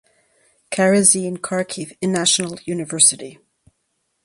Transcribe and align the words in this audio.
Karazin 0.71 1.37
Kharkiv 1.37 1.93
National 2.01 2.57
University. 2.65 3.37